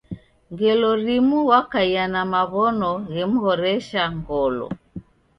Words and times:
Ngelo 0.51 0.89
rimu 1.05 1.39
wakaia 1.49 2.03
na 2.13 2.21
maw'ono 2.31 2.91
ghemhoresha 3.13 4.03
ngolo. 4.17 4.67